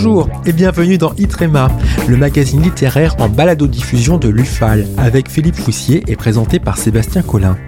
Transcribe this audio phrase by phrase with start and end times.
[0.00, 1.72] Bonjour et bienvenue dans Itrema,
[2.06, 7.58] le magazine littéraire en balado-diffusion de l'UFAL, avec Philippe Foussier et présenté par Sébastien Collin.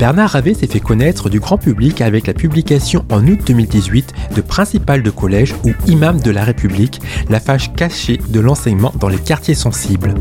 [0.00, 4.40] Bernard Ravet s'est fait connaître du grand public avec la publication en août 2018 de
[4.40, 9.18] Principal de collège ou Imam de la République, la fâche cachée de l'enseignement dans les
[9.18, 10.14] quartiers sensibles.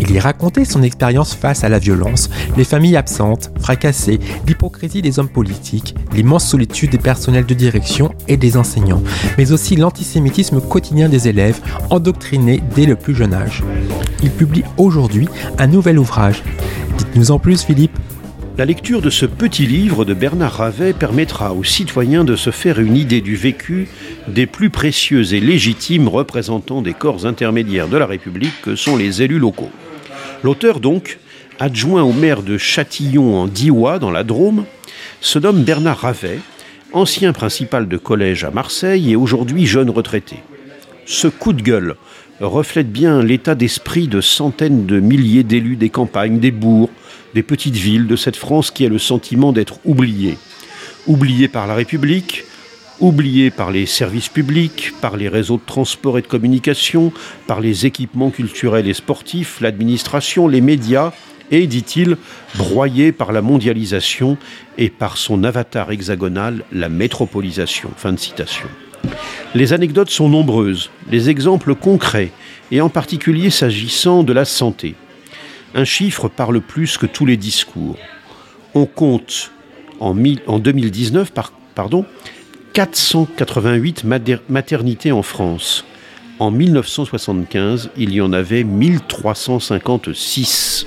[0.00, 5.18] Il y racontait son expérience face à la violence, les familles absentes, fracassées, l'hypocrisie des
[5.18, 9.02] hommes politiques, l'immense solitude des personnels de direction et des enseignants,
[9.36, 13.62] mais aussi l'antisémitisme quotidien des élèves, endoctrinés dès le plus jeune âge.
[14.22, 15.28] Il publie aujourd'hui
[15.58, 16.42] un nouvel ouvrage.
[16.96, 17.98] Dites-nous en plus, Philippe.
[18.60, 22.78] La lecture de ce petit livre de Bernard Ravet permettra aux citoyens de se faire
[22.78, 23.88] une idée du vécu
[24.28, 29.22] des plus précieux et légitimes représentants des corps intermédiaires de la République que sont les
[29.22, 29.70] élus locaux.
[30.42, 31.18] L'auteur donc,
[31.58, 34.66] adjoint au maire de Châtillon en Diois dans la Drôme,
[35.22, 36.40] se nomme Bernard Ravet,
[36.92, 40.36] ancien principal de collège à Marseille et aujourd'hui jeune retraité.
[41.06, 41.96] Ce coup de gueule
[42.40, 46.90] reflète bien l'état d'esprit de centaines de milliers d'élus des campagnes, des bourgs,
[47.34, 50.36] des petites villes de cette France qui a le sentiment d'être oubliée.
[51.06, 52.44] Oubliée par la République,
[53.00, 57.12] oubliée par les services publics, par les réseaux de transport et de communication,
[57.46, 61.12] par les équipements culturels et sportifs, l'administration, les médias,
[61.50, 62.16] et, dit-il,
[62.54, 64.36] broyée par la mondialisation
[64.78, 67.90] et par son avatar hexagonal, la métropolisation.
[67.96, 68.68] Fin de citation.
[69.54, 72.30] Les anecdotes sont nombreuses, les exemples concrets,
[72.70, 74.94] et en particulier s'agissant de la santé.
[75.74, 77.96] Un chiffre parle plus que tous les discours.
[78.74, 79.52] On compte
[80.00, 81.32] en, 2019
[81.74, 82.04] pardon,
[82.72, 84.04] 488
[84.48, 85.84] maternités en France.
[86.40, 90.86] En 1975, il y en avait 1356.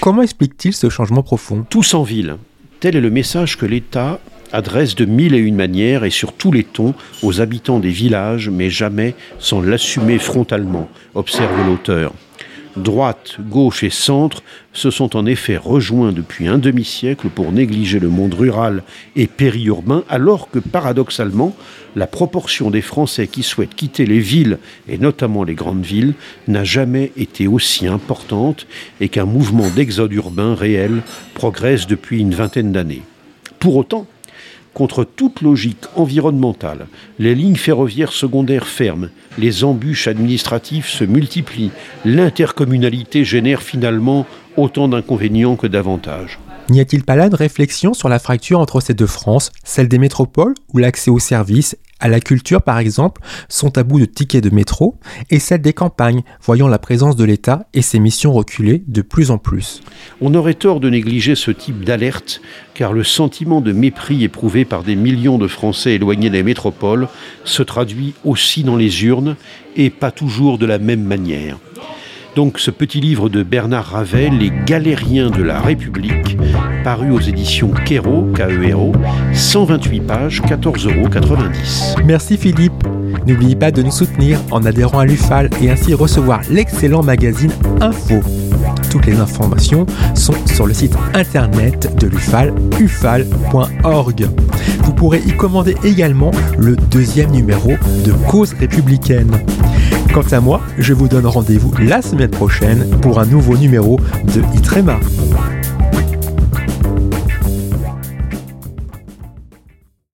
[0.00, 1.64] Comment explique-t-il ce changement profond?
[1.68, 2.38] Tous en ville.
[2.80, 4.18] Tel est le message que l'État
[4.52, 8.50] adresse de mille et une manières et sur tous les tons aux habitants des villages,
[8.50, 12.12] mais jamais sans l'assumer frontalement, observe l'auteur.
[12.76, 18.08] Droite, gauche et centre se sont en effet rejoints depuis un demi-siècle pour négliger le
[18.08, 18.82] monde rural
[19.14, 21.54] et périurbain, alors que paradoxalement,
[21.96, 26.14] la proportion des Français qui souhaitent quitter les villes, et notamment les grandes villes,
[26.48, 28.66] n'a jamais été aussi importante
[29.00, 31.02] et qu'un mouvement d'exode urbain réel
[31.34, 33.02] progresse depuis une vingtaine d'années.
[33.58, 34.06] Pour autant,
[34.74, 36.86] Contre toute logique environnementale,
[37.18, 41.72] les lignes ferroviaires secondaires ferment, les embûches administratives se multiplient,
[42.06, 46.38] l'intercommunalité génère finalement autant d'inconvénients que d'avantages.
[46.70, 49.98] N'y a-t-il pas là une réflexion sur la fracture entre ces deux France, celle des
[49.98, 54.42] métropoles, où l'accès aux services à la culture, par exemple, sont à bout de tickets
[54.42, 54.98] de métro,
[55.30, 59.30] et celle des campagnes, voyant la présence de l'État et ses missions reculer de plus
[59.30, 59.82] en plus.
[60.20, 62.42] On aurait tort de négliger ce type d'alerte,
[62.74, 67.06] car le sentiment de mépris éprouvé par des millions de Français éloignés des métropoles
[67.44, 69.36] se traduit aussi dans les urnes,
[69.76, 71.58] et pas toujours de la même manière.
[72.34, 76.38] Donc ce petit livre de Bernard Ravel, Les galériens de la République,
[76.82, 78.92] paru aux éditions Kero, KERO,
[79.34, 81.08] 128 pages, 14,90 euros.
[82.06, 82.72] Merci Philippe.
[83.26, 88.20] N'oubliez pas de nous soutenir en adhérant à l'UFAL et ainsi recevoir l'excellent magazine Info.
[88.90, 94.26] Toutes les informations sont sur le site internet de l'UFAL, ufal.org.
[94.84, 97.72] Vous pourrez y commander également le deuxième numéro
[98.04, 99.38] de Cause républicaine.
[100.12, 103.98] Quant à moi, je vous donne rendez-vous la semaine prochaine pour un nouveau numéro
[104.34, 105.00] de Itrema.